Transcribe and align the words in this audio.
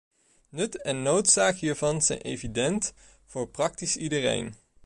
Nut 0.55 0.75
en 0.87 1.01
noodzaak 1.03 1.55
hiervan 1.57 2.01
zijn 2.01 2.21
evident 2.21 2.93
voor 3.25 3.49
praktisch 3.49 3.95
iedereen. 3.97 4.55